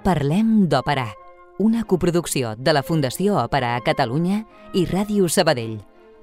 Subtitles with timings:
[0.00, 1.10] Parlem d'Òpera,
[1.60, 4.38] una coproducció de la Fundació Òpera a Catalunya
[4.72, 5.74] i Ràdio Sabadell,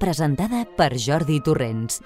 [0.02, 2.00] presentada per Jordi Torrents.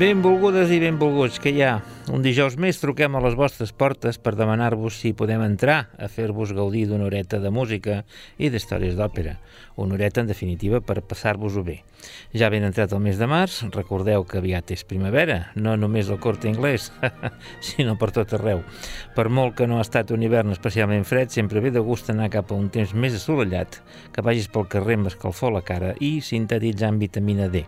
[0.00, 1.82] Benvolgudes i benvolguts, que ha?
[2.12, 6.52] Un dijous més truquem a les vostres portes per demanar-vos si podem entrar a fer-vos
[6.52, 8.02] gaudir d'una horeta de música
[8.36, 9.38] i d'històries d'òpera.
[9.80, 11.78] Una horeta, en definitiva, per passar-vos-ho bé.
[12.36, 16.20] Ja ben entrat el mes de març, recordeu que aviat és primavera, no només al
[16.20, 16.90] corte inglès,
[17.64, 18.60] sinó per tot arreu.
[19.16, 22.28] Per molt que no ha estat un hivern especialment fred, sempre ve de gust anar
[22.34, 23.80] cap a un temps més assolellat,
[24.12, 27.64] que vagis pel carrer amb escalfor la cara i sintetitzant vitamina D.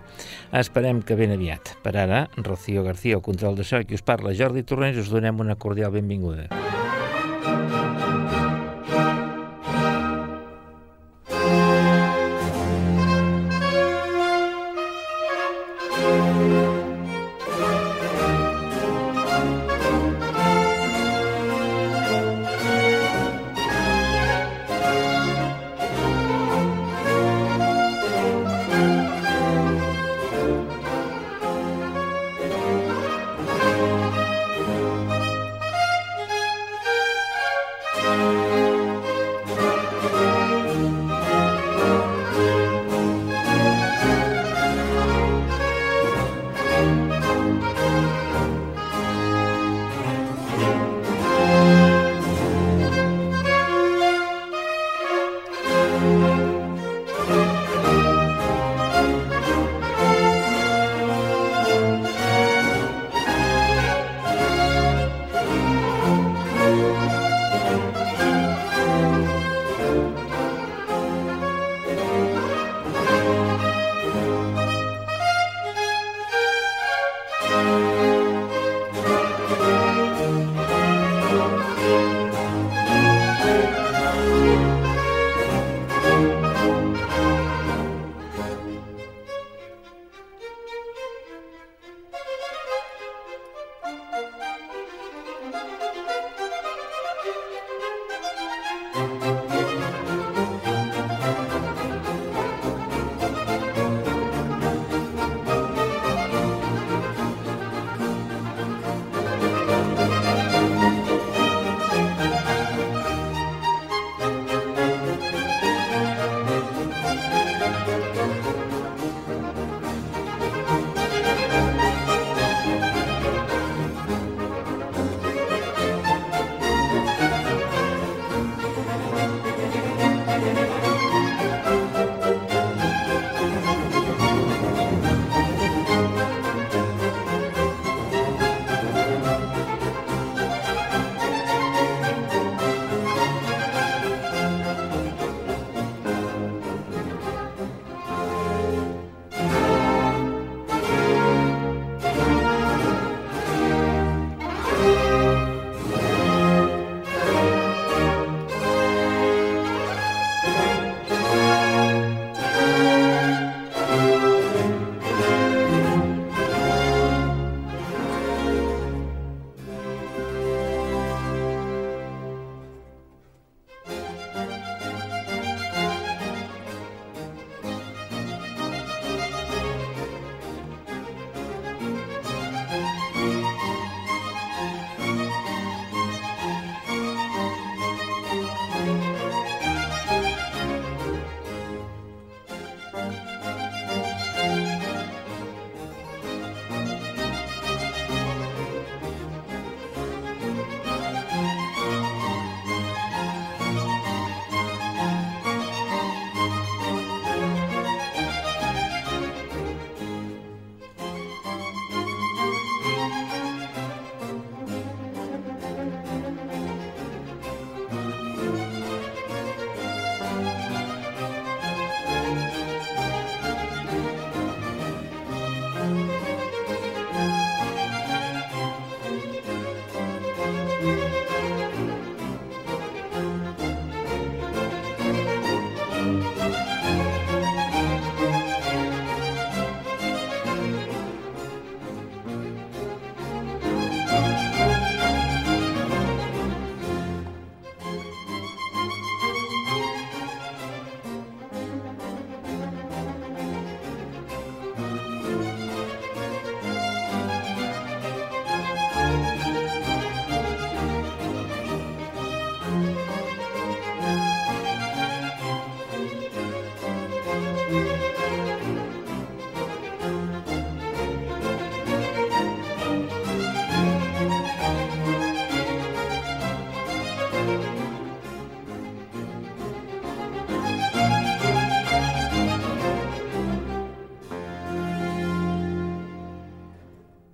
[0.52, 1.76] Esperem que ben aviat.
[1.82, 5.10] Per ara, Rocío García, el control de so, qui us parla la Jordi Torrents us
[5.12, 6.48] donem una cordial benvinguda.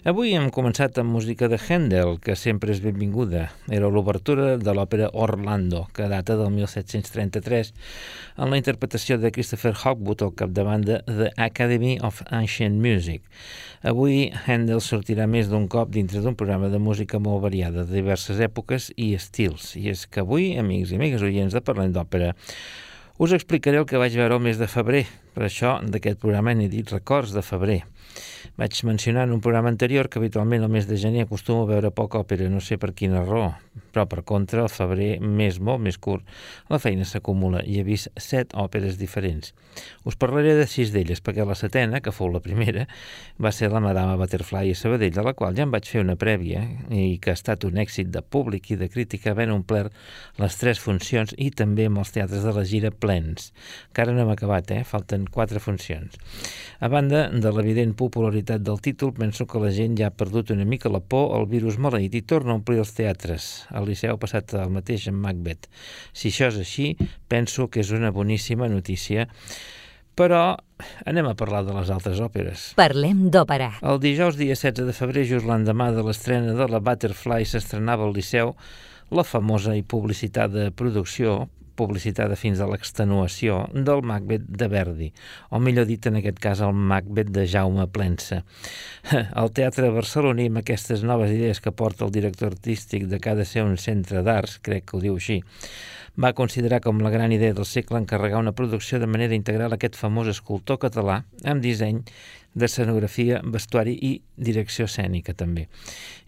[0.02, 3.44] Avui hem començat amb música de Handel, que sempre és benvinguda.
[3.70, 7.70] Era l'obertura de l'òpera Orlando, que data del 1733,
[8.42, 13.22] en la interpretació de Christopher Hogwood al capdavant de The Academy of Ancient Music.
[13.86, 18.42] Avui Handel sortirà més d'un cop dintre d'un programa de música molt variada, de diverses
[18.42, 19.76] èpoques i estils.
[19.78, 22.34] I és que avui, amics i amigues oients de Parlem d'Òpera,
[23.22, 25.06] us explicaré el que vaig veure el mes de febrer.
[25.30, 27.84] Per això, d'aquest programa n'he dit Records de febrer.
[28.60, 31.90] Vaig mencionar en un programa anterior que habitualment el mes de gener acostumo a veure
[31.90, 33.52] poca òpera, no sé per quina raó,
[33.92, 36.26] però per contra, el febrer més molt més curt,
[36.68, 39.54] la feina s'acumula i he vist set òperes diferents.
[40.04, 42.86] Us parlaré de sis d'elles, perquè la setena, que fou la primera,
[43.40, 46.18] va ser la Madama Butterfly a Sabadell, de la qual ja em vaig fer una
[46.20, 49.96] prèvia i que ha estat un èxit de públic i de crítica, havent omplert
[50.40, 53.52] les tres funcions i també amb els teatres de la gira plens.
[53.90, 54.82] Encara no hem acabat, eh?
[54.88, 56.18] Falten quatre funcions.
[56.82, 60.66] A banda de l'evident popularitat del títol, penso que la gent ja ha perdut una
[60.68, 63.50] mica la por al virus maleït i torna a omplir els teatres.
[63.70, 65.70] Al Liceu ha passat el mateix amb Macbeth.
[66.12, 66.92] Si això és així,
[67.30, 69.28] penso que és una boníssima notícia.
[70.18, 70.42] Però
[71.08, 72.72] anem a parlar de les altres òperes.
[72.76, 73.70] Parlem d'òpera.
[73.80, 78.12] El dijous, dia 16 de febrer, just l'endemà de l'estrena de la Butterfly, s'estrenava al
[78.16, 78.52] Liceu
[79.12, 81.46] la famosa i publicitada producció
[81.82, 85.10] publicitada fins a l'extenuació del Macbeth de Verdi,
[85.50, 88.42] o millor dit en aquest cas el Macbeth de Jaume Plensa.
[89.42, 93.66] El teatre barceloní, amb aquestes noves idees que porta el director artístic de cada ser
[93.66, 95.40] un centre d'arts, crec que ho diu així,
[96.16, 99.80] va considerar com la gran idea del segle encarregar una producció de manera integral a
[99.80, 102.02] aquest famós escultor català amb disseny
[102.54, 105.68] d'escenografia, vestuari i direcció escènica també.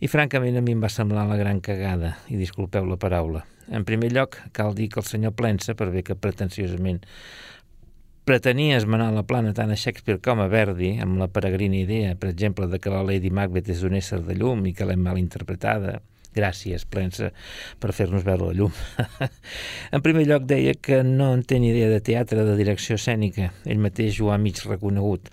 [0.00, 3.44] I francament a mi em va semblar la gran cagada, i disculpeu la paraula.
[3.68, 7.02] En primer lloc, cal dir que el senyor Plensa, per bé que pretensiosament
[8.24, 12.30] pretenia esmenar la plana tant a Shakespeare com a Verdi, amb la peregrina idea, per
[12.32, 15.20] exemple, de que la Lady Macbeth és un ésser de llum i que l'hem mal
[15.20, 15.98] interpretada,
[16.34, 17.30] Gràcies, Plensa,
[17.78, 18.72] per fer-nos veure la llum.
[19.94, 23.52] en primer lloc deia que no en té ni idea de teatre, de direcció escènica.
[23.64, 25.30] Ell mateix ho ha mig reconegut.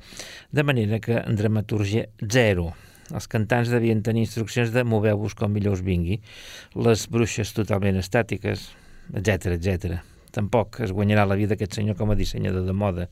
[0.53, 2.69] De manera que en dramaturgia zero.
[3.11, 6.21] Els cantants devien tenir instruccions de moveu-vos com millor us vingui,
[6.77, 8.69] les bruixes totalment estàtiques,
[9.11, 9.99] etc etc.
[10.31, 13.07] Tampoc es guanyarà la vida aquest senyor com a dissenyador de moda.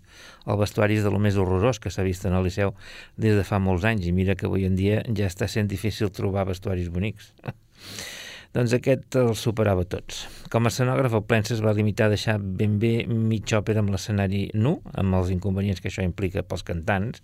[0.48, 2.72] El vestuari és de lo més horrorós que s'ha vist en el Liceu
[3.18, 6.14] des de fa molts anys i mira que avui en dia ja està sent difícil
[6.16, 7.34] trobar vestuaris bonics.
[8.56, 10.24] doncs aquest el superava tots.
[10.50, 13.94] Com a escenògraf, el Plensa es va limitar a deixar ben bé mitja òpera amb
[13.94, 17.22] l'escenari nu, amb els inconvenients que això implica pels cantants,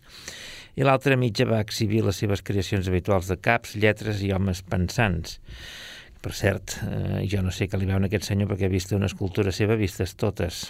[0.77, 5.39] i l'altra mitja va exhibir les seves creacions habituals de caps, lletres i homes pensants.
[6.21, 8.93] Per cert, eh, jo no sé què li veuen a aquest senyor perquè he vist
[8.93, 10.67] una escultura seva vistes totes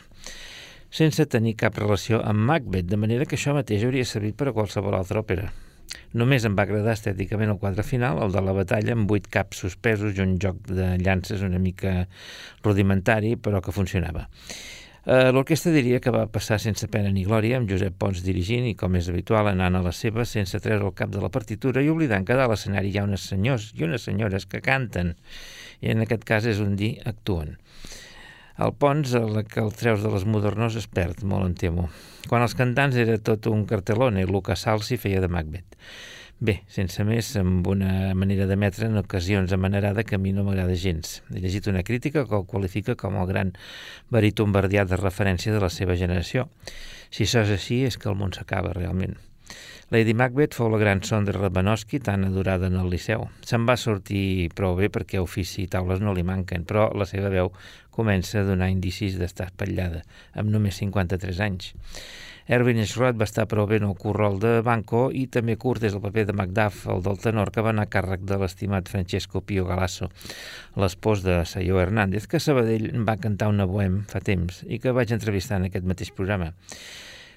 [0.96, 4.54] sense tenir cap relació amb Macbeth, de manera que això mateix hauria servit per a
[4.56, 5.50] qualsevol altra òpera.
[6.16, 9.64] Només em va agradar estèticament el quadre final, el de la batalla, amb vuit caps
[9.66, 12.06] suspesos i un joc de llances una mica
[12.64, 14.28] rudimentari, però que funcionava.
[15.06, 18.74] Eh, L'orquestra diria que va passar sense pena ni glòria, amb Josep Pons dirigint i,
[18.80, 21.92] com és habitual, anant a la seva sense treure el cap de la partitura i
[21.94, 25.14] oblidant que a l'escenari hi ha unes senyors i unes senyores que canten,
[25.86, 27.54] i en aquest cas és un dir actuen.
[28.56, 31.90] El Pons, la que el treus de les modernors, es perd, molt en temo.
[32.32, 35.76] Quan els cantants era tot un cartelone, Lucas Salsi feia de Macbeth.
[36.40, 40.80] Bé, sense més, amb una manera d'emetre en ocasions amanerada que a mi no m'agrada
[40.80, 41.20] gens.
[41.32, 43.54] He llegit una crítica que el qualifica com el gran
[44.12, 46.48] baríton verdià de referència de la seva generació.
[47.12, 49.20] Si això és així, és que el món s'acaba realment.
[49.94, 51.34] Lady Macbeth fou la gran son de
[52.04, 53.28] tan adorada en el Liceu.
[53.46, 57.30] Se'n va sortir prou bé perquè ofici i taules no li manquen, però la seva
[57.30, 57.52] veu
[57.92, 60.02] comença a donar indicis d'estar espatllada,
[60.34, 61.76] amb només 53 anys.
[62.46, 65.96] Erwin Schrott va estar prou bé en el currol de Banco i també curt és
[65.98, 69.42] el paper de Macduff, el del tenor, que va anar a càrrec de l'estimat Francesco
[69.42, 70.12] Pio Galasso,
[70.78, 74.94] l'espòs de Sayó Hernández, que a Sabadell va cantar una bohem fa temps i que
[74.94, 76.54] vaig entrevistar en aquest mateix programa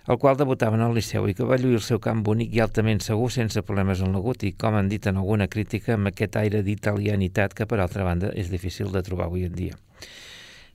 [0.08, 2.62] el qual debutava en el Liceu i que va lluir el seu camp bonic i
[2.64, 6.38] altament segur sense problemes en l'agut i, com han dit en alguna crítica, amb aquest
[6.40, 9.76] aire d'italianitat que, per altra banda, és difícil de trobar avui en dia.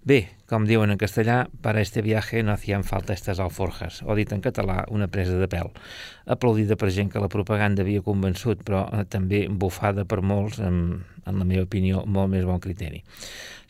[0.03, 4.33] Bé, com diuen en castellà, para este viaje no hacían falta estas alforjas, o dit
[4.35, 5.69] en català, una presa de pèl.
[6.27, 11.05] Aplaudida per gent que la propaganda havia convençut, però eh, també bufada per molts, amb,
[11.23, 12.99] en la meva opinió, molt més bon criteri.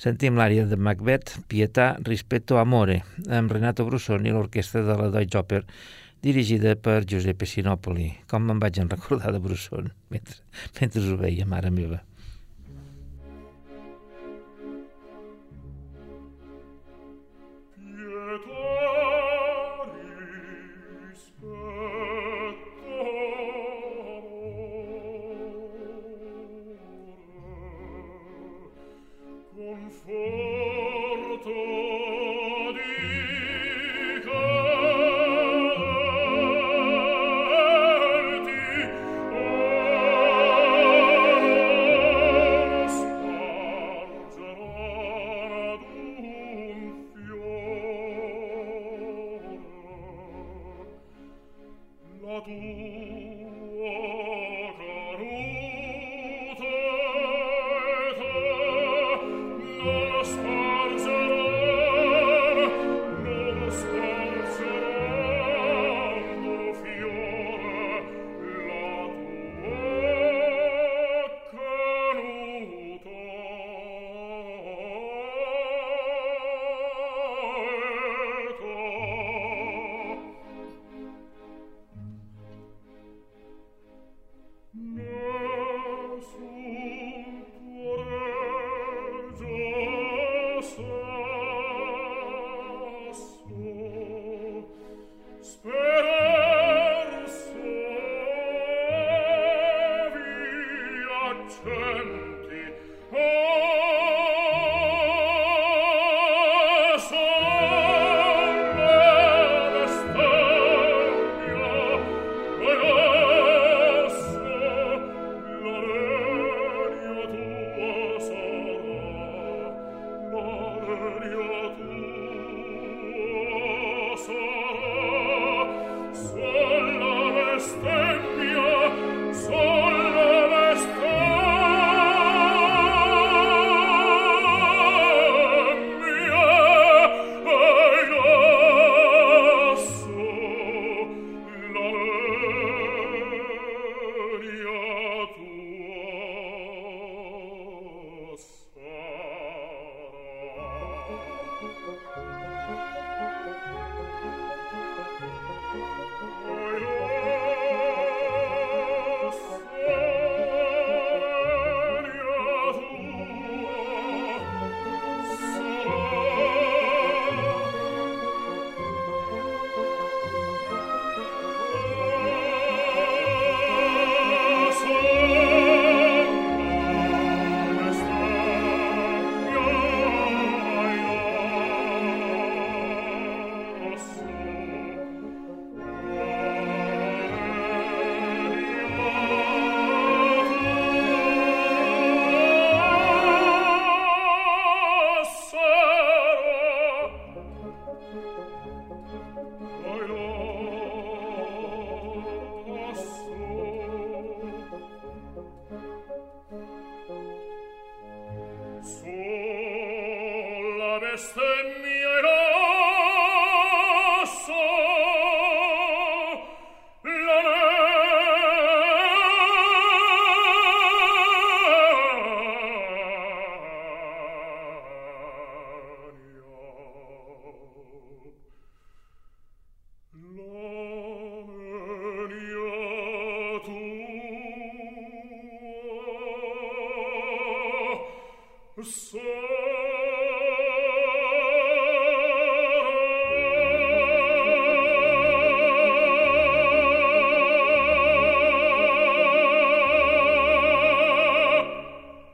[0.01, 5.37] Sentim l'àrea de Macbeth, Pietà, Rispetto, Amore, amb Renato Brusson i l'orquestra de la Deutsche
[5.37, 5.61] Oper,
[6.25, 8.09] dirigida per Giuseppe Sinopoli.
[8.25, 10.41] Com me'n vaig en recordar de Brusson mentre,
[10.81, 12.01] mentre ho veia, mare meva.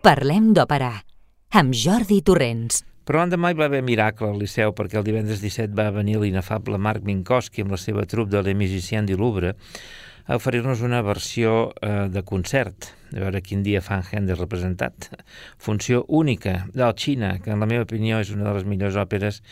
[0.09, 0.87] Parlem d'òpera,
[1.59, 2.79] amb Jordi Torrents.
[3.05, 6.79] Però l'endemà hi va haver miracle al Liceu perquè el divendres 17 va venir l'inefable
[6.81, 9.53] Marc Minkowski amb la seva trup de Les Musiciens du Louvre
[10.25, 15.11] a oferir-nos una versió eh, de concert, a veure quin dia fan Händel representat.
[15.61, 19.43] Funció única del Xina, que en la meva opinió és una de les millors òperes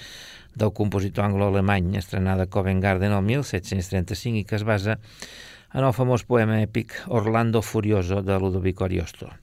[0.58, 4.98] del compositor anglo-alemany, estrenada a Covent Garden el 1735 i que es basa
[5.76, 9.38] en el famós poema èpic Orlando Furioso de Ludovico Ariosto.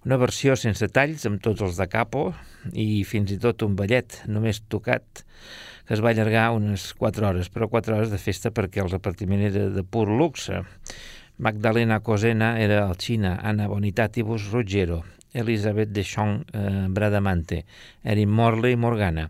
[0.00, 2.30] Una versió sense talls, amb tots els de capo,
[2.72, 5.24] i fins i tot un ballet només tocat,
[5.84, 9.44] que es va allargar unes 4 hores, però 4 hores de festa perquè el repartiment
[9.50, 10.62] era de pur luxe.
[11.36, 15.02] Magdalena Cosena era el Xina, Anna Bonitatibus Ruggero,
[15.34, 17.66] Elizabeth Deschamps eh, Bradamante,
[18.02, 19.28] Erin Morley Morgana,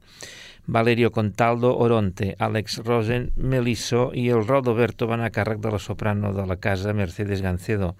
[0.70, 5.82] Valerio Contaldo Oronte, Alex Rosen Melisso i el rol d'Oberto van a càrrec de la
[5.82, 7.96] soprano de la casa Mercedes Gancedo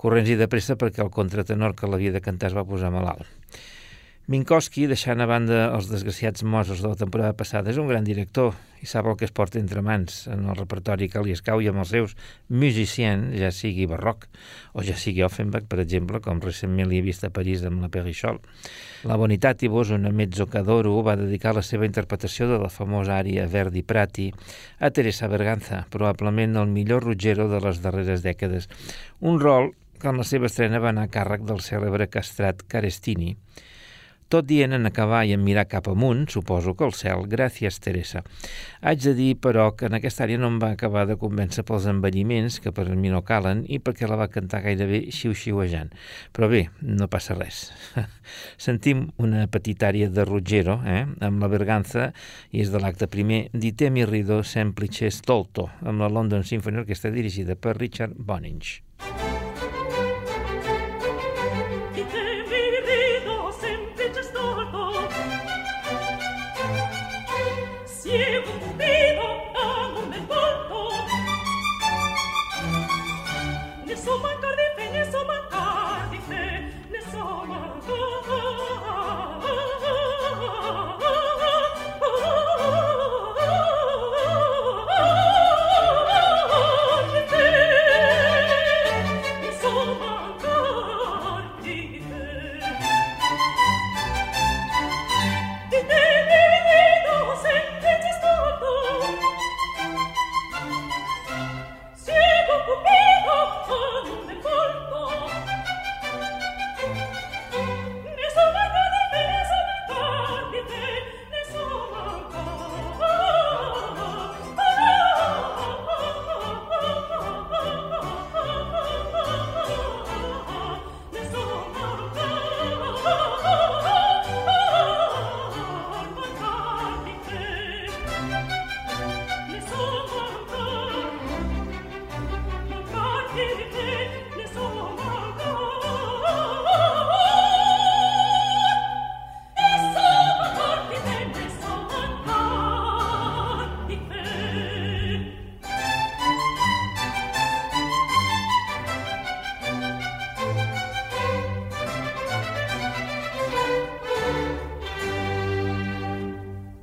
[0.00, 3.28] corrents i de pressa perquè el contratenor que l'havia de cantar es va posar malalt.
[4.30, 8.52] Minkowski, deixant a banda els desgraciats Mossos de la temporada passada, és un gran director
[8.78, 11.66] i sap el que es porta entre mans en el repertori que li escau i
[11.66, 12.14] amb els seus
[12.46, 14.28] musiciens, ja sigui barroc
[14.70, 17.90] o ja sigui Offenbach, per exemple, com recentment li he vist a París amb la
[17.90, 18.38] Perichol.
[19.10, 23.50] La Bonitat i Vos, una mezzocadoro, va dedicar la seva interpretació de la famosa ària
[23.50, 24.30] Verdi Prati
[24.78, 28.70] a Teresa Berganza, probablement el millor Ruggero de les darreres dècades.
[29.18, 33.34] Un rol que en la seva estrena va anar a càrrec del cèlebre castrat Carestini,
[34.30, 38.20] tot dient en acabar i en mirar cap amunt, suposo que el cel, gràcies, Teresa.
[38.86, 41.88] Haig de dir, però, que en aquesta àrea no em va acabar de convèncer pels
[41.90, 45.90] envelliments, que per mi no calen, i perquè la va cantar gairebé xiu-xiuejant.
[46.30, 47.72] Però bé, no passa res.
[48.68, 52.12] Sentim una petita àrea de Ruggero, eh, amb la Berganza,
[52.54, 57.10] i és de l'acte primer, Dite mi rido semplice stolto, amb la London Symphony Orchestra
[57.10, 58.78] dirigida per Richard Boninch.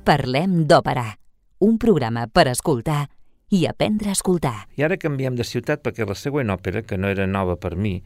[0.08, 1.02] Parlem d'òpera,
[1.60, 3.10] un programa per escoltar
[3.52, 4.54] i aprendre a escoltar.
[4.80, 7.98] I ara canviem de ciutat perquè la següent òpera, que no era nova per mi,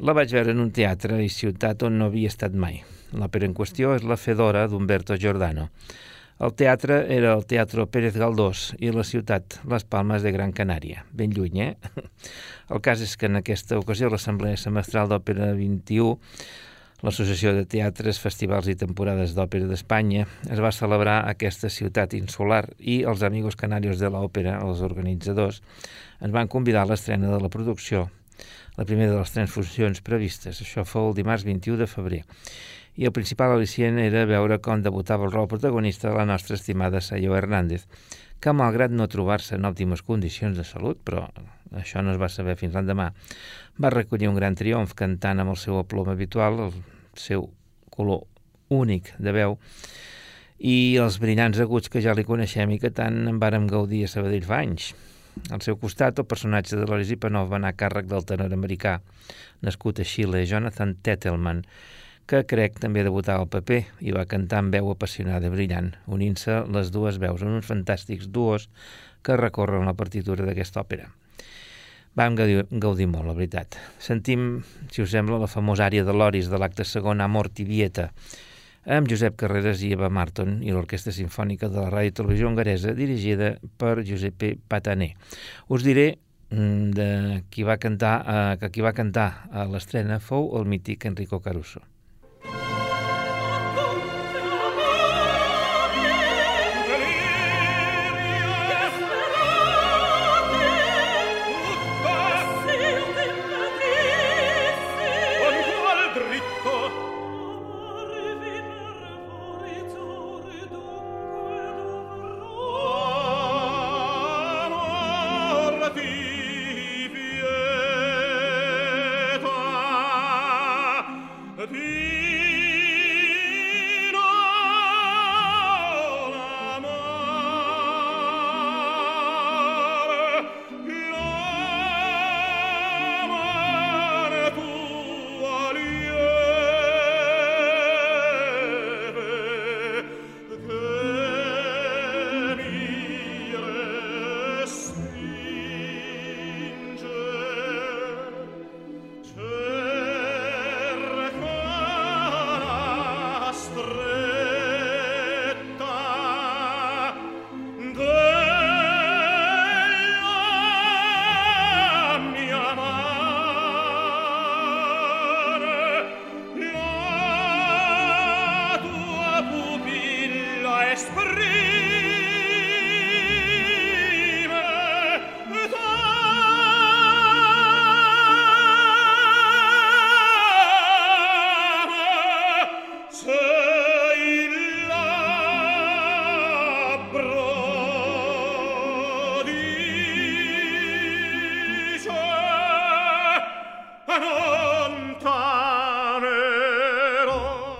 [0.00, 2.78] la vaig veure en un teatre i ciutat on no havia estat mai.
[3.12, 5.66] L'òpera en qüestió és La Fedora d'Umberto Giordano.
[6.40, 11.04] El teatre era el Teatro Pérez Galdós i la ciutat Les Palmes de Gran Canària,
[11.12, 12.00] ben lluny, eh?
[12.72, 16.16] El cas és que en aquesta ocasió l'Assemblea Semestral d'Òpera 21
[17.04, 22.62] l'Associació de Teatres, Festivals i Temporades d'Òpera d'Espanya es va celebrar a aquesta ciutat insular
[22.80, 25.60] i els Amigos Canarios de l'Òpera, els organitzadors,
[26.24, 28.06] ens van convidar a l'estrena de la producció,
[28.78, 30.62] la primera de les tres funcions previstes.
[30.64, 32.22] Això fou el dimarts 21 de febrer.
[32.96, 37.02] I el principal al·licient era veure com debutava el rol protagonista de la nostra estimada
[37.04, 37.84] Sayo Hernández,
[38.40, 41.26] que malgrat no trobar-se en òptimes condicions de salut, però
[41.76, 43.10] això no es va saber fins l'endemà,
[43.80, 47.50] va recollir un gran triomf cantant amb el seu aplom habitual, el seu
[47.92, 48.24] color
[48.72, 49.58] únic de veu,
[50.56, 54.08] i els brillants aguts que ja li coneixem i que tant en vàrem gaudir a
[54.08, 54.94] Sabadell fa anys.
[55.52, 58.96] Al seu costat, el personatge de Loris Ipanov va anar a càrrec del tenor americà,
[59.60, 61.60] nascut a Xile, Jonathan Tettelman,
[62.26, 66.90] que crec també debutava al paper i va cantar amb veu apassionada brillant, unint-se les
[66.94, 68.66] dues veus en uns fantàstics duos
[69.22, 71.06] que recorren la partitura d'aquesta òpera.
[72.16, 73.76] Vam gaudir, gaudir molt, la veritat.
[74.00, 78.10] Sentim, si us sembla, la famosa àrea de l'Oris de l'acte segon Amor i Vieta,
[78.86, 83.56] amb Josep Carreras i Eva Marton i l'Orquestra Sinfònica de la Ràdio Televisió Hongaresa, dirigida
[83.78, 85.12] per Giuseppe Patané.
[85.68, 86.06] Us diré
[86.50, 87.10] mm, de
[87.50, 91.84] qui va cantar, eh, que qui va cantar a l'estrena fou el mític Enrico Caruso.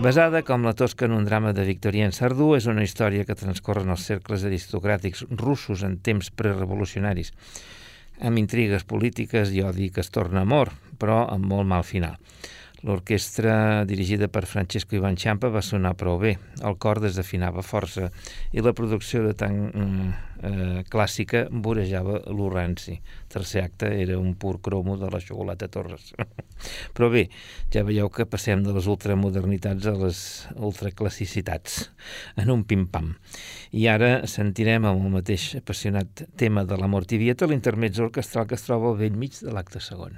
[0.06, 3.82] Basada, com la tosca en un drama de Victorien Sardú, és una història que transcorre
[3.82, 7.32] en els cercles aristocràtics russos en temps prerevolucionaris,
[8.22, 10.70] amb intrigues polítiques i odi que es torna amor,
[11.02, 12.14] però amb molt mal final.
[12.86, 16.36] L'orquestra dirigida per Francesco Ivan Champa va sonar prou bé.
[16.62, 18.12] El cor desafinava força
[18.54, 20.12] i la producció de tan mm,
[20.46, 22.94] eh, clàssica vorejava l'urranci.
[23.32, 26.12] Tercer acte era un pur cromo de la xocolata Torres.
[26.94, 27.24] Però bé,
[27.74, 30.22] ja veieu que passem de les ultramodernitats a les
[30.54, 31.88] ultraclassicitats
[32.38, 33.16] en un pim-pam.
[33.74, 38.70] I ara sentirem amb el mateix apassionat tema de la mortivieta l'intermezzo orquestral que es
[38.70, 40.14] troba al vell mig de l'acte segon.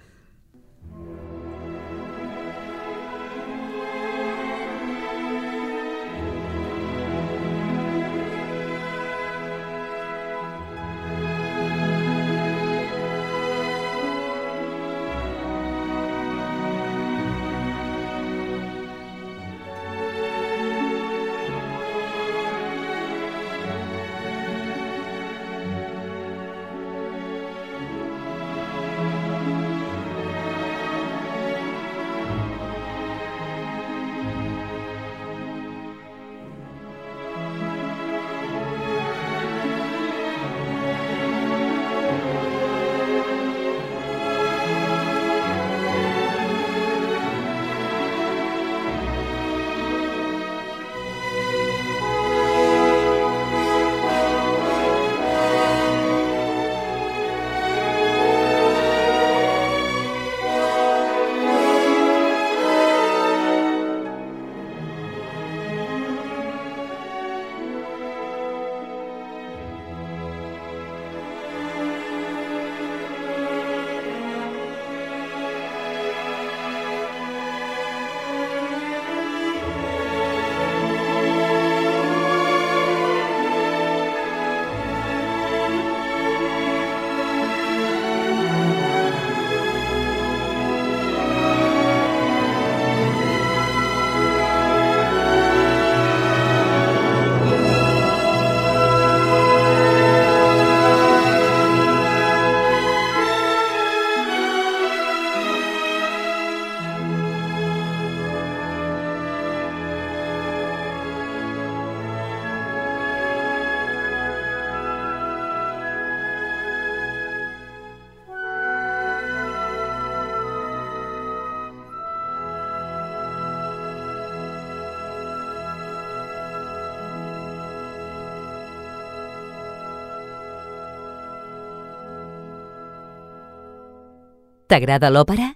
[134.68, 135.46] T'agrada l'òpera?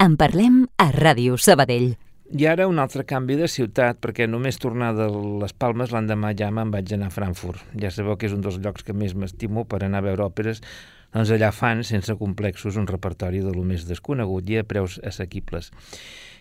[0.00, 1.90] En parlem a Ràdio Sabadell.
[2.40, 5.10] I ara un altre canvi de ciutat, perquè només tornar de
[5.42, 7.60] les Palmes l'endemà ja me'n vaig anar a Frankfurt.
[7.76, 10.62] Ja sabeu que és un dels llocs que més m'estimo per anar a veure òperes,
[11.12, 15.68] doncs allà fan, sense complexos, un repertori de lo més desconegut i a preus assequibles.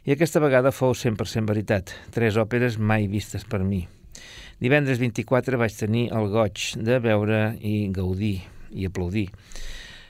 [0.07, 3.89] I aquesta vegada fou 100% veritat, tres òperes mai vistes per mi.
[4.63, 8.37] Divendres 24 vaig tenir el goig de veure i gaudir
[8.71, 9.33] i aplaudir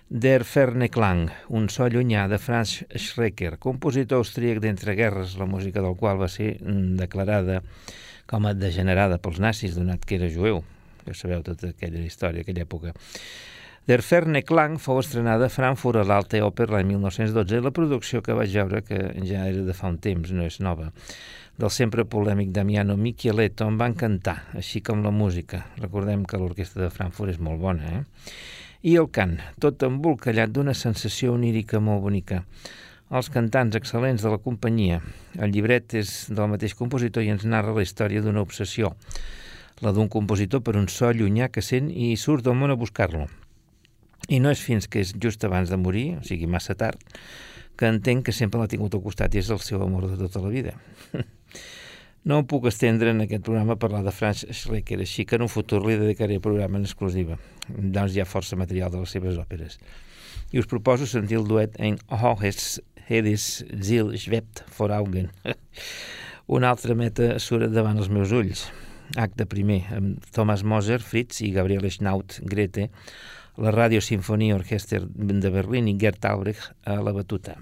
[0.08, 5.96] Der Ferne Klang, un so llunyà de Franz Schrecker, compositor austríac d'entreguerres, la música del
[5.98, 7.64] qual va ser mm, declarada
[8.30, 10.62] com a degenerada pels nazis, donat que era jueu.
[11.08, 12.94] Ja sabeu tota aquella història, aquella època.
[13.90, 18.22] Der Ferne Klang fou estrenada a Frankfurt a l'Alte Oper l'any 1912 i la producció
[18.22, 20.92] que vaig veure, que ja era de fa un temps, no és nova,
[21.58, 25.64] del sempre polèmic Damiano Micheletto em van cantar, així com la música.
[25.82, 28.30] Recordem que l'orquestra de Frankfurt és molt bona, eh?
[28.86, 32.44] I el cant, tot embolcallat d'una sensació onírica molt bonica.
[33.10, 35.00] Els cantants excel·lents de la companyia.
[35.42, 38.92] El llibret és del mateix compositor i ens narra la història d'una obsessió,
[39.82, 43.26] la d'un compositor per un so llunyà que sent i surt del món a buscar-lo.
[44.30, 47.02] I no és fins que és just abans de morir, o sigui, massa tard,
[47.78, 50.46] que entenc que sempre l'ha tingut al costat i és el seu amor de tota
[50.46, 50.78] la vida.
[52.26, 55.44] No em puc estendre en aquest programa a parlar de Franz Schrecker, així que en
[55.46, 57.38] un futur li dedicaré programa en exclusiva.
[57.70, 59.78] Doncs hi ha força material de les seves òperes.
[60.50, 65.30] I us proposo sentir el duet en Hohes Hedis Zil Schwebt vor Augen.
[66.58, 68.66] Una altra meta surt davant els meus ulls.
[69.22, 72.90] Acte primer, amb Thomas Moser, Fritz i Gabriel Schnaut, Grete,
[73.62, 77.60] la Radio Sinfonia Orchester de Berlín i Gert Albrecht a la batuta.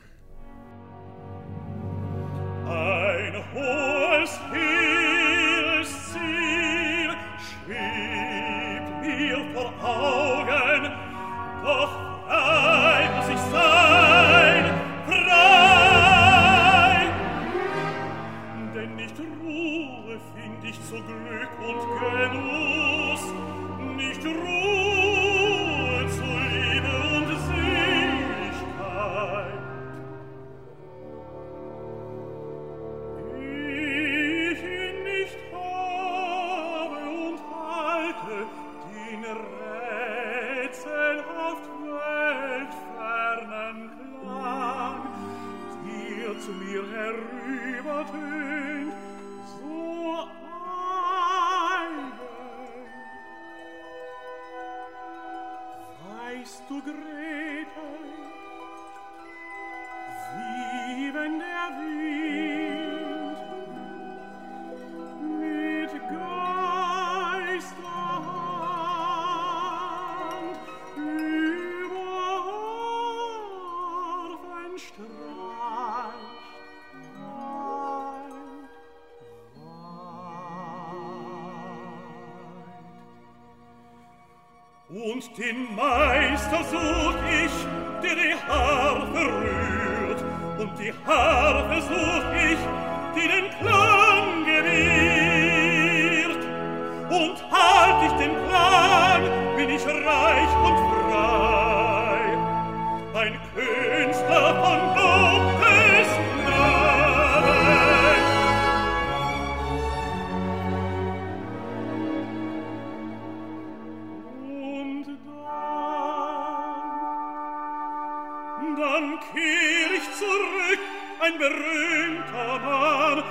[121.33, 123.23] ein berühmter Mann,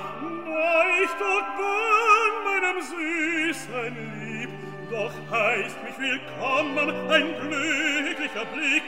[0.45, 4.51] Neustadt bin meinem süßen Lieb,
[4.91, 8.85] doch heißt mich willkommen ein glücklicher Blick,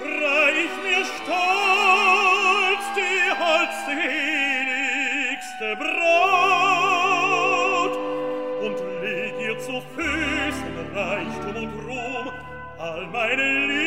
[0.00, 7.94] reich mir stolz die holdseligste Braut.
[8.62, 12.26] Und leg ihr zu Füßen Reichtum und Ruhm.
[12.78, 13.83] All meine Liebe.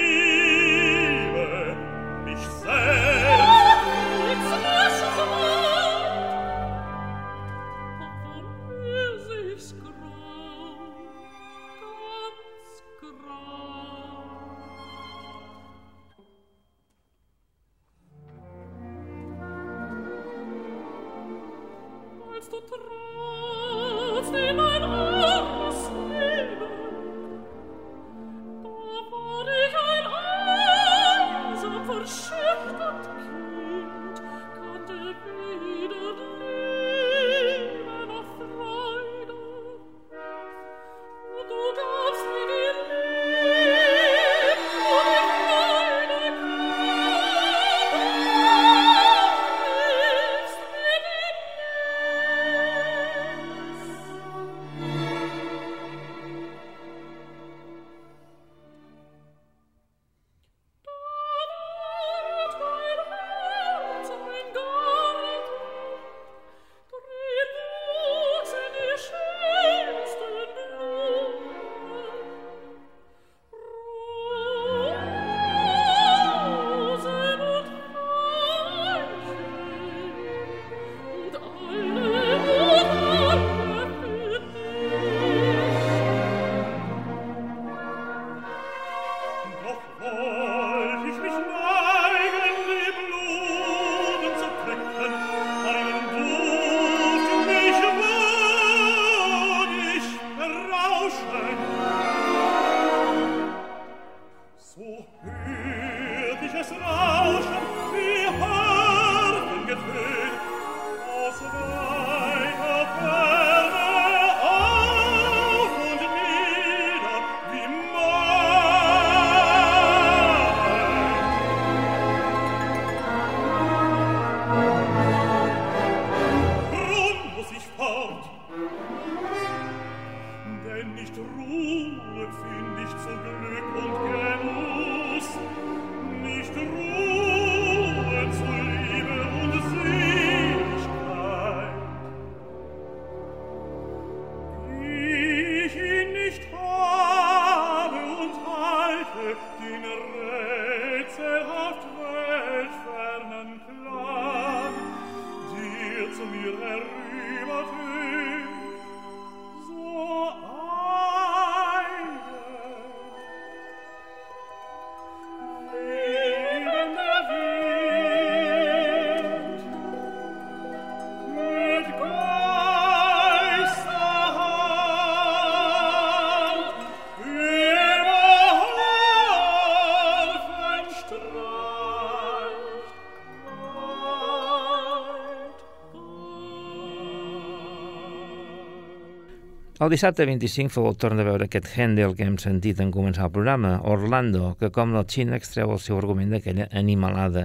[189.77, 193.27] El dissabte 25 fou el torn de veure aquest Handel que hem sentit en començar
[193.27, 197.43] el programa, Orlando, que com la Xina extreu el seu argument d'aquella animalada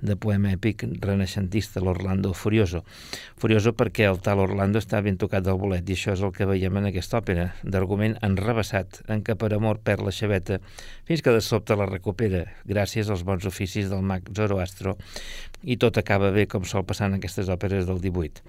[0.00, 2.80] de poema èpic renaixentista, l'Orlando Furioso.
[3.36, 6.48] Furioso perquè el tal Orlando està ben tocat del bolet i això és el que
[6.48, 10.62] veiem en aquesta òpera, d'argument enrebaçat, en què per amor perd la xaveta
[11.04, 14.96] fins que de sobte la recupera, gràcies als bons oficis del mag Zoroastro,
[15.68, 18.40] i tot acaba bé com sol passar en aquestes òperes del 18.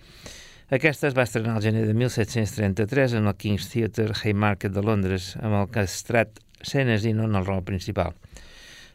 [0.69, 5.31] Aquesta es va estrenar al gener de 1733 en el King's Theatre Haymarket de Londres
[5.41, 8.13] amb el castrat Senesino en el rol principal,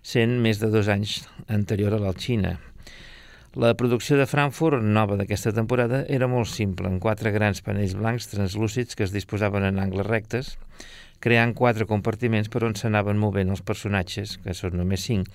[0.07, 1.17] sent més de dos anys
[1.51, 2.53] anterior a l'Alxina.
[3.59, 8.31] La producció de Frankfurt, nova d'aquesta temporada, era molt simple, amb quatre grans panells blancs
[8.31, 10.55] translúcids que es disposaven en angles rectes,
[11.25, 15.31] creant quatre compartiments per on s'anaven movent els personatges, que són només cinc,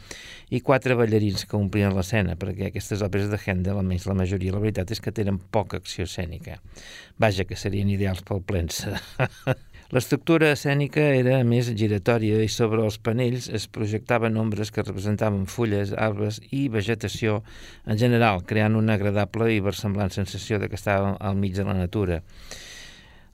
[0.53, 4.61] i quatre ballarins que omplien l'escena, perquè aquestes òperes de Handel, almenys la majoria, la
[4.61, 6.59] veritat és que tenen poca acció escènica.
[7.17, 8.99] Vaja, que serien ideals pel plensa.
[9.89, 15.95] L'estructura escènica era més giratòria i sobre els panells es projectaven ombres que representaven fulles,
[15.97, 17.39] arbres i vegetació
[17.89, 21.73] en general, creant una agradable i versemblant sensació de que estava al mig de la
[21.73, 22.21] natura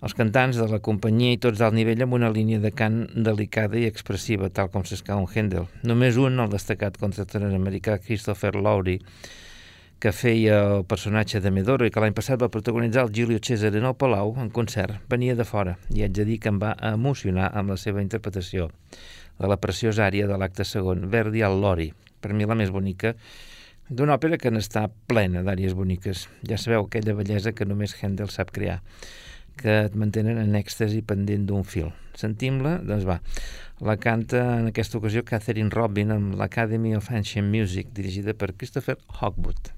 [0.06, 3.80] els cantants de la companyia i tots d'alt nivell amb una línia de cant delicada
[3.80, 5.66] i expressiva, tal com s'escau un Handel.
[5.82, 9.00] Només un, el destacat contratenor americà Christopher Lowry,
[9.98, 13.82] que feia el personatge de Medoro i que l'any passat va protagonitzar el Giulio Cesare
[13.82, 16.76] en el Palau en concert, venia de fora i haig de dir que em va
[16.92, 18.70] emocionar amb la seva interpretació
[19.40, 21.90] de la preciosa àrea de l'acte segon, Verdi al Lori,
[22.22, 23.16] per mi la més bonica
[23.90, 26.28] d'una òpera que n'està plena d'àrees boniques.
[26.46, 28.84] Ja sabeu, aquella bellesa que només Handel sap crear
[29.60, 31.92] que et mantenen en èxtasi pendent d'un fil.
[32.20, 32.78] Sentim-la?
[32.88, 33.20] Doncs va.
[33.86, 38.96] La canta en aquesta ocasió Catherine Robin amb l'Academy of Ancient Music, dirigida per Christopher
[39.20, 39.74] Hogwood.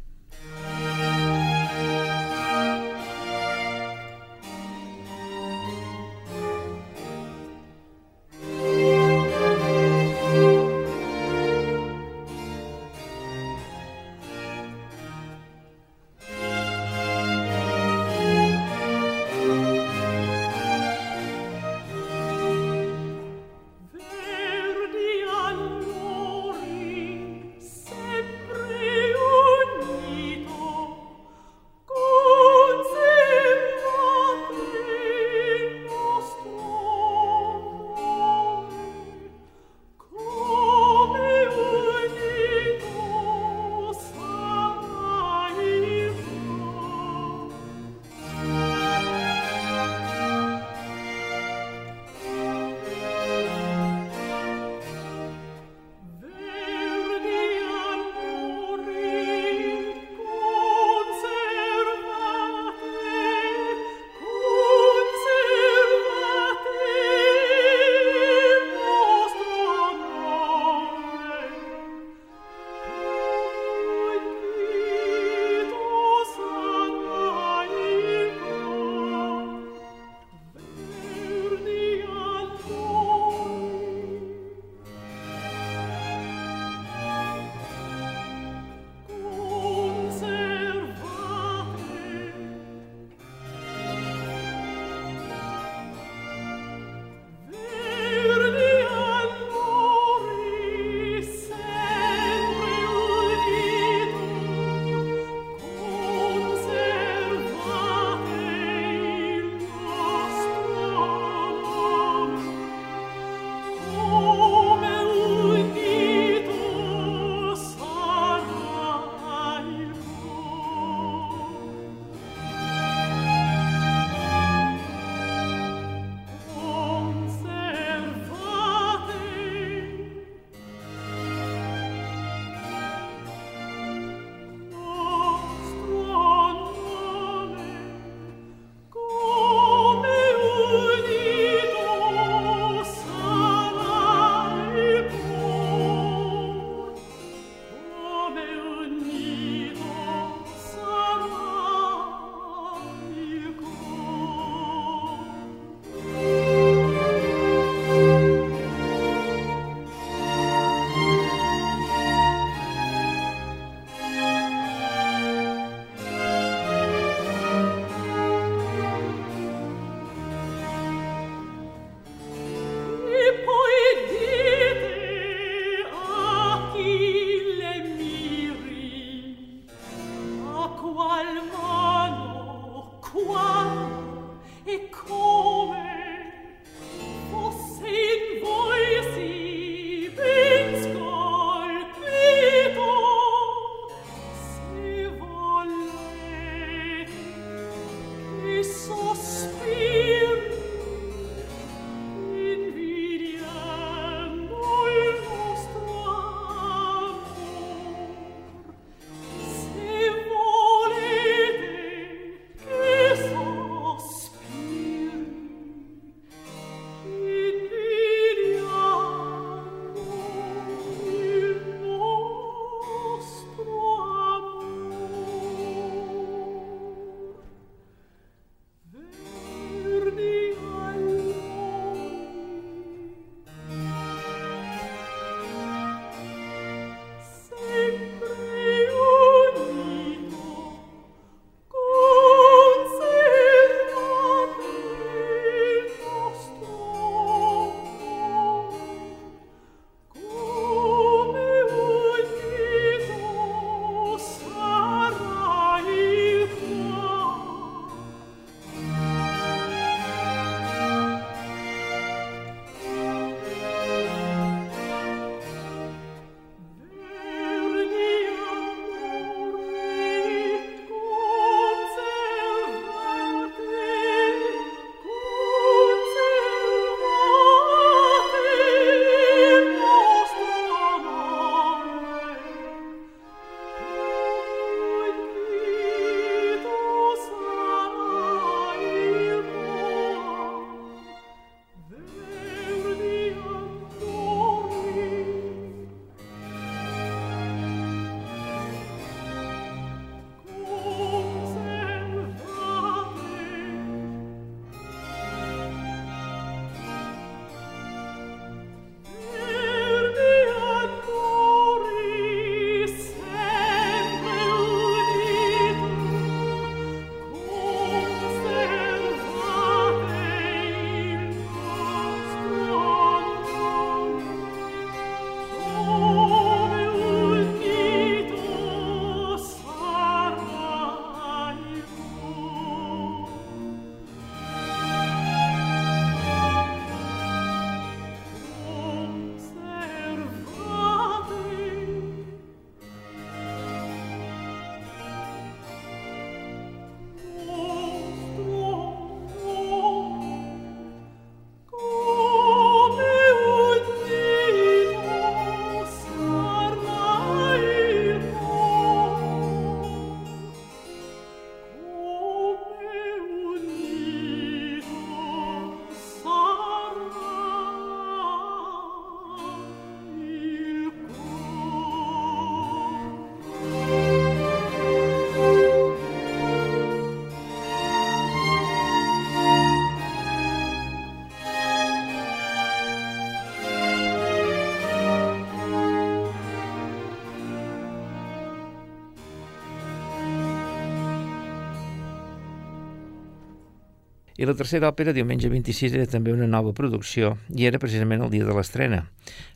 [394.37, 398.29] I la tercera òpera, diumenge 26, era també una nova producció i era precisament el
[398.29, 398.99] dia de l'estrena.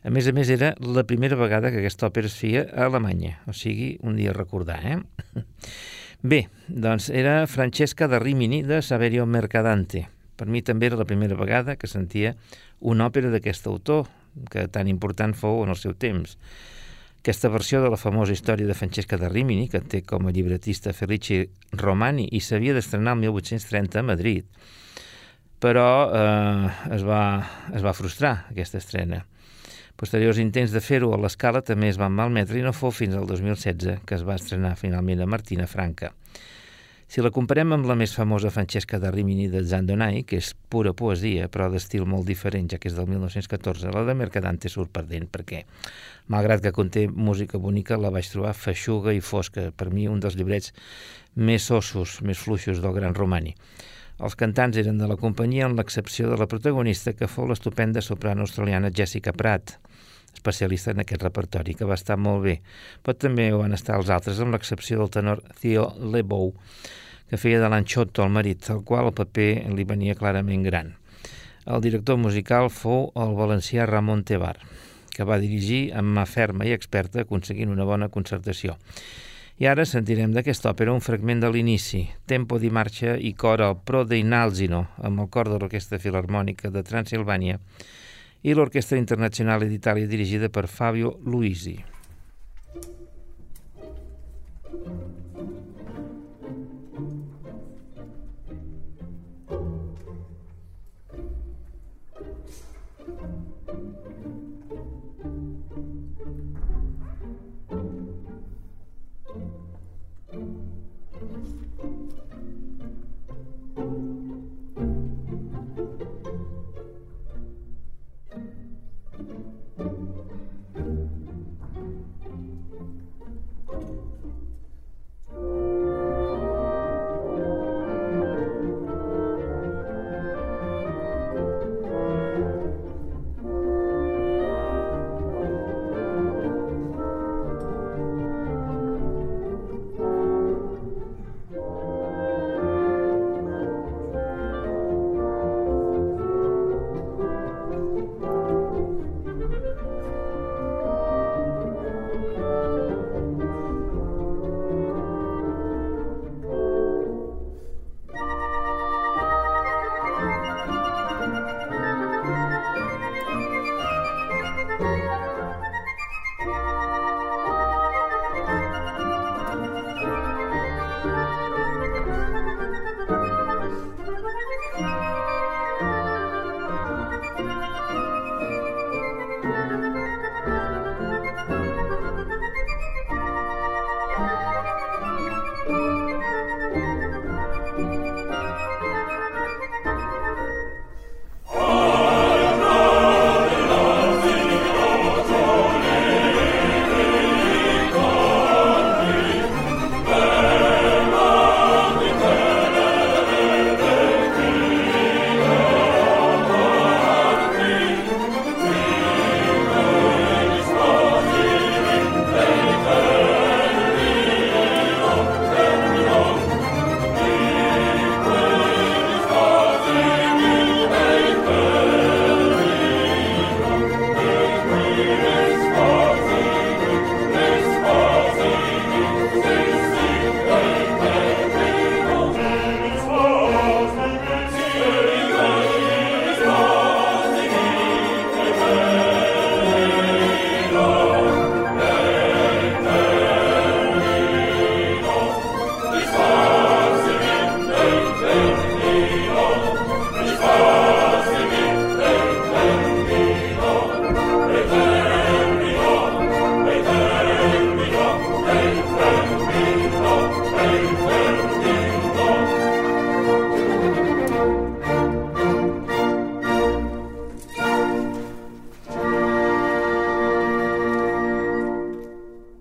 [0.02, 3.36] A més a més, era la primera vegada que aquesta òpera es feia a Alemanya,
[3.46, 4.98] o sigui, un dia a recordar, eh?
[6.22, 10.08] Bé, doncs era Francesca de Rimini de Saverio Mercadante.
[10.34, 12.34] Per mi també era la primera vegada que sentia
[12.80, 14.08] una òpera d'aquest autor,
[14.50, 16.38] que tan important fou en el seu temps.
[17.22, 20.90] Aquesta versió de la famosa història de Francesca de Rimini, que té com a llibretista
[20.90, 21.36] Felici
[21.78, 24.64] Romani i s'havia d'estrenar el 1830 a Madrid,
[25.62, 27.20] però eh, es, va,
[27.70, 29.20] es va frustrar aquesta estrena.
[29.94, 33.30] Posteriors intents de fer-ho a l'escala també es van malmetre i no fou fins al
[33.30, 36.10] 2016 que es va estrenar finalment a Martina Franca.
[37.12, 40.94] Si la comparem amb la més famosa Francesca de Rimini de Zandonai, que és pura
[40.96, 45.26] poesia, però d'estil molt diferent, ja que és del 1914, la de Mercadante surt perdent,
[45.28, 45.60] perquè,
[46.32, 49.66] malgrat que conté música bonica, la vaig trobar feixuga i fosca.
[49.76, 50.72] Per mi, un dels llibrets
[51.36, 53.52] més ossos, més fluixos del Gran Romani.
[54.24, 58.48] Els cantants eren de la companyia, amb l'excepció de la protagonista, que fou l'estupenda soprano
[58.48, 59.76] australiana Jessica Pratt,
[60.34, 62.56] especialista en aquest repertori, que va estar molt bé.
[63.02, 66.52] Però també ho van estar els altres, amb l'excepció del tenor Theo Lebow,
[67.30, 70.94] que feia de l'Anxotto el marit, al qual el paper li venia clarament gran.
[71.64, 74.56] El director musical fou el valencià Ramon Tebar,
[75.14, 78.74] que va dirigir amb mà ferma i experta aconseguint una bona concertació.
[79.62, 83.76] I ara sentirem d'aquesta òpera un fragment de l'inici, tempo di marxa i cor al
[83.86, 87.60] Pro de Inalzino, amb el cor de l'Orquestra Filarmònica de Transilvània
[88.42, 91.76] i l'Orquestra Internacional d'Itàlia dirigida per Fabio Luisi.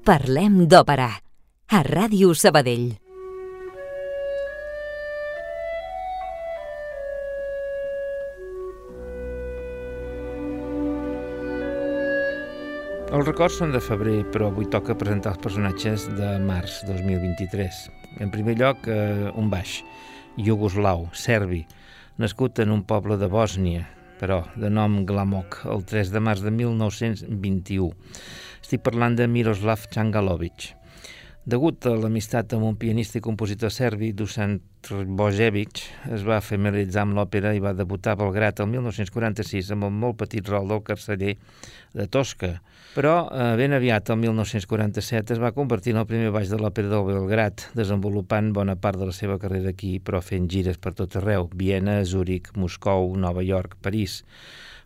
[0.01, 1.11] Parlem d'òpera,
[1.69, 2.87] a Ràdio Sabadell.
[13.11, 17.85] Els records són de febrer, però avui toca presentar els personatges de març 2023.
[18.25, 19.83] En primer lloc, eh, un baix,
[20.41, 21.67] iugoslau, serbi,
[22.17, 23.85] nascut en un poble de Bòsnia,
[24.17, 27.93] però de nom Glamok, el 3 de març de 1921.
[28.61, 30.71] Estic parlant de Miroslav Čangalovic.
[31.49, 34.59] Degut a l'amistat amb un pianista i compositor serbi, Dusan
[35.17, 35.81] Bojevic,
[36.13, 40.19] es va familiaritzar amb l'òpera i va debutar a Belgrat el 1946 amb un molt
[40.21, 41.33] petit rol del carceller
[41.97, 42.53] de Tosca.
[42.93, 46.93] Però eh, ben aviat, el 1947, es va convertir en el primer baix de l'òpera
[46.93, 51.17] del Belgrat, desenvolupant bona part de la seva carrera aquí, però fent gires per tot
[51.17, 54.21] arreu, Viena, Zúrich, Moscou, Nova York, París.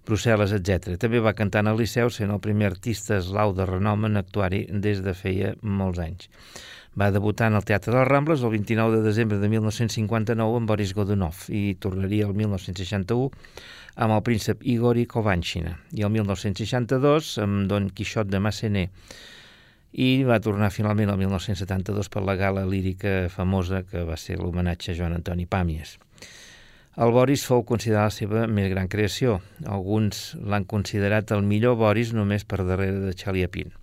[0.06, 0.96] Brussel·les, etc.
[1.02, 5.02] També va cantar al Liceu, sent el primer artista eslau de renom en actuari des
[5.06, 6.30] de feia molts anys.
[6.96, 10.70] Va debutar en el Teatre de les Rambles el 29 de desembre de 1959 amb
[10.70, 13.32] Boris Godunov i tornaria el 1961
[13.96, 19.12] amb el príncep Igor i Kovanchina i el 1962 amb Don Quixot de Massenet
[19.96, 24.92] i va tornar finalment el 1972 per la gala lírica famosa que va ser l'homenatge
[24.92, 25.98] a Joan Antoni Pàmies.
[26.96, 29.42] El Boris fou considerat la seva més gran creació.
[29.68, 33.74] Alguns l'han considerat el millor Boris només per darrere de Chaliapin.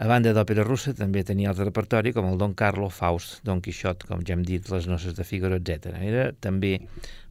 [0.00, 4.06] A banda d'òpera russa, també tenia el repertori com el Don Carlo, Faust, Don Quixot,
[4.08, 5.92] com ja hem dit, les noces de Figaro, etc.
[6.00, 6.78] Era també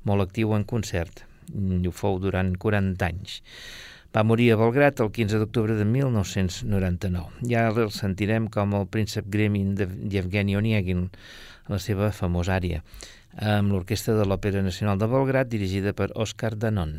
[0.05, 1.25] molt actiu en concert.
[1.49, 3.41] I ho fou durant 40 anys.
[4.14, 7.44] Va morir a Belgrat el 15 d'octubre de 1999.
[7.50, 11.08] Ja el sentirem com el príncep Gremin de Yevgeny Onegin,
[11.68, 12.82] la seva famosa àrea
[13.38, 16.98] amb l'Orquestra de l'Òpera Nacional de Belgrat dirigida per Òscar Danon.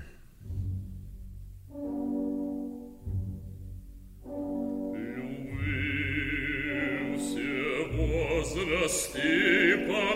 [8.39, 10.12] возрасты покорны,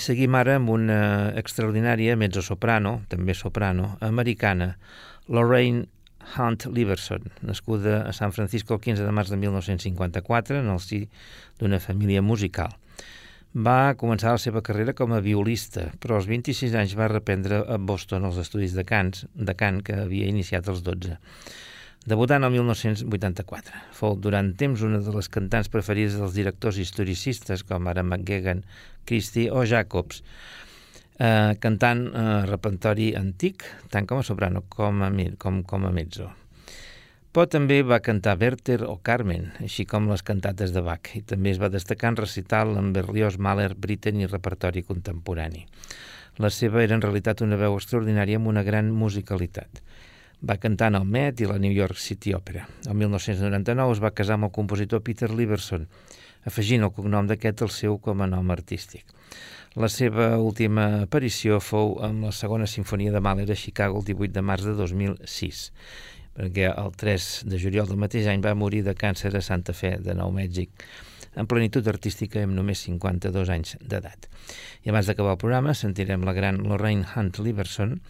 [0.00, 1.00] Seguim ara amb una
[1.36, 4.70] extraordinària mezzo-soprano, també soprano, americana,
[5.28, 5.84] Lorraine
[6.36, 11.02] Hunt Liverson, nascuda a San Francisco el 15 de març de 1954 en el si
[11.60, 12.72] d'una família musical.
[13.52, 17.76] Va començar la seva carrera com a violista, però als 26 anys va reprendre a
[17.76, 21.18] Boston els estudis de cants, de cant que havia iniciat als 12
[22.06, 23.84] debutant el 1984.
[23.96, 28.64] Fou durant temps una de les cantants preferides dels directors historicistes com ara McGuigan,
[29.04, 30.22] Christie o Jacobs,
[31.20, 36.30] eh, cantant eh, repertori antic, tant com a soprano com a, com, com a mezzo.
[37.30, 41.52] Però també va cantar Werther o Carmen, així com les cantates de Bach, i també
[41.52, 45.62] es va destacar en recital amb Berlioz, Mahler, Britten i repertori contemporani.
[46.42, 49.82] La seva era en realitat una veu extraordinària amb una gran musicalitat.
[50.40, 52.62] Va cantar en el Met i la New York City Opera.
[52.88, 55.84] El 1999 es va casar amb el compositor Peter Liberson,
[56.48, 59.04] afegint el cognom d'aquest el seu com a nom artístic.
[59.76, 64.32] La seva última aparició fou amb la segona sinfonia de Mahler a Chicago el 18
[64.38, 65.60] de març de 2006,
[66.34, 69.98] perquè el 3 de juliol del mateix any va morir de càncer a Santa Fe
[70.00, 70.72] de Nou Mèxic,
[71.36, 74.26] en plenitud artística amb només 52 anys d'edat.
[74.82, 78.00] I abans d'acabar el programa sentirem la gran Lorraine Hunt Liberson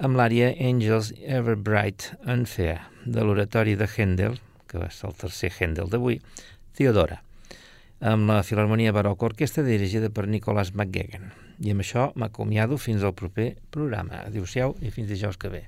[0.00, 5.16] amb l'àrea Angels Ever Bright and Fair de l'oratori de Handel, que va ser el
[5.20, 6.16] tercer Handel d'avui,
[6.76, 7.18] Theodora,
[8.00, 11.28] amb la Filharmonia Barroca Orquestra dirigida per Nicholas McGagan.
[11.60, 14.24] I amb això m'acomiado fins al proper programa.
[14.24, 15.66] Adéu-siau i fins dijous que ve.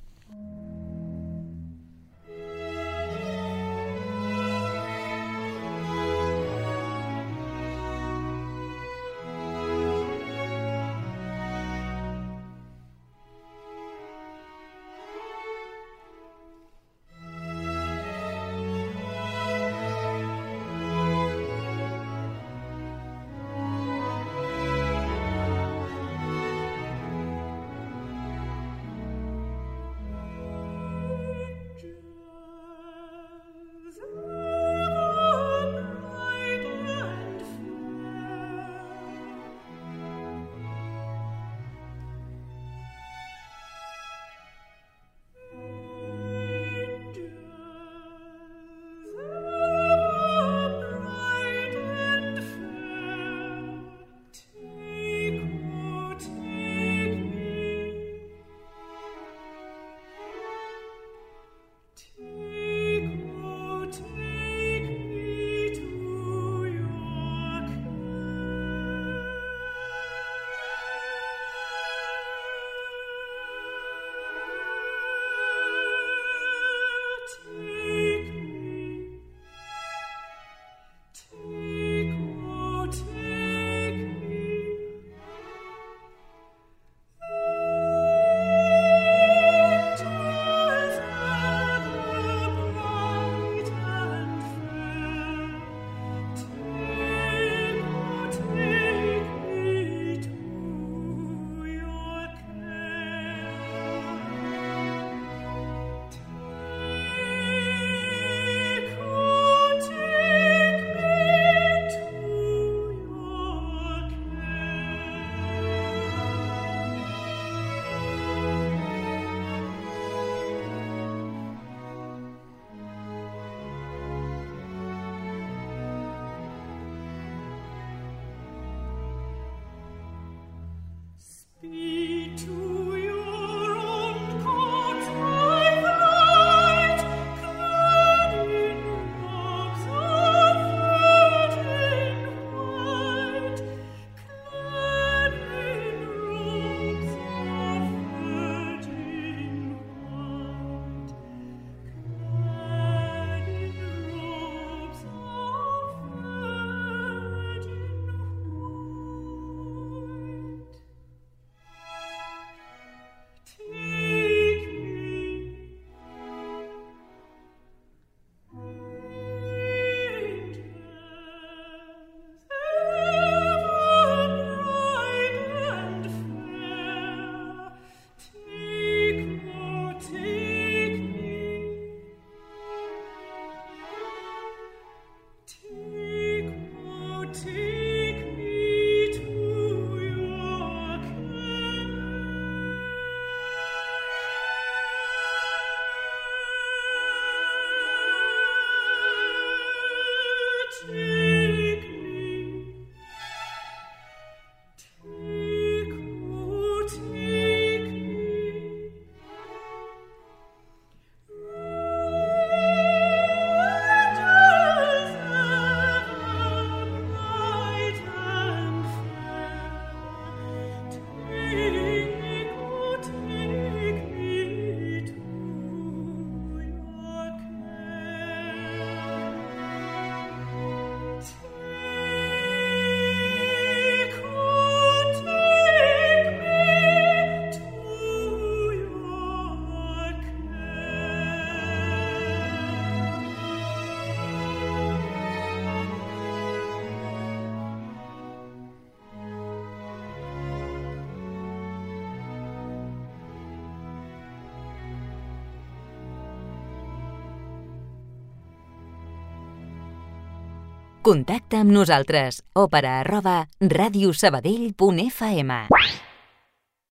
[261.02, 262.36] Contacta amb nosaltres.
[262.54, 265.50] Òpera arroba radiosabadell.fm